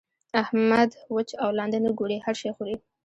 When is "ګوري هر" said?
1.99-2.35